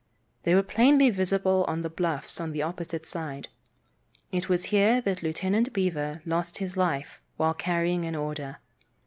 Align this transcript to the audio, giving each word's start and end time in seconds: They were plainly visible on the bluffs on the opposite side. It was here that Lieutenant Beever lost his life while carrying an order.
They 0.45 0.55
were 0.55 0.63
plainly 0.63 1.11
visible 1.11 1.63
on 1.67 1.83
the 1.83 1.89
bluffs 1.91 2.41
on 2.41 2.53
the 2.53 2.63
opposite 2.63 3.05
side. 3.05 3.49
It 4.31 4.49
was 4.49 4.65
here 4.73 4.99
that 5.01 5.21
Lieutenant 5.21 5.73
Beever 5.73 6.23
lost 6.25 6.57
his 6.57 6.75
life 6.75 7.21
while 7.37 7.53
carrying 7.53 8.05
an 8.05 8.15
order. 8.15 8.57